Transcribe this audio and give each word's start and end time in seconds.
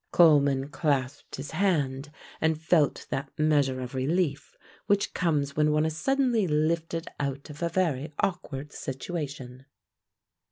Coleman 0.11 0.69
clasped 0.69 1.35
his 1.35 1.51
hand 1.51 2.11
and 2.41 2.59
felt 2.59 3.05
that 3.11 3.29
measure 3.37 3.79
of 3.79 3.93
relief 3.93 4.57
which 4.87 5.13
comes 5.13 5.55
when 5.55 5.71
one 5.71 5.85
is 5.85 5.95
suddenly 5.95 6.47
lifted 6.47 7.07
out 7.19 7.51
of 7.51 7.61
a 7.61 7.69
very 7.69 8.11
awkward 8.17 8.73
situation. 8.73 9.67